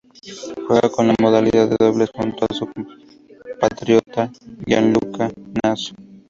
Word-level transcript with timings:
Juega 0.67 0.89
en 0.97 1.07
la 1.09 1.15
modalidad 1.21 1.67
de 1.69 1.75
dobles 1.79 2.09
junto 2.11 2.47
a 2.49 2.53
su 2.55 2.65
compatriota 3.45 4.31
Gianluca 4.65 5.29
Naso. 5.63 5.93